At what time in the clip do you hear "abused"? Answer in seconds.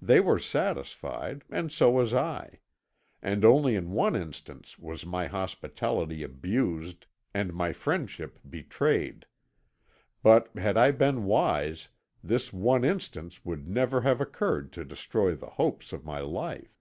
6.22-7.06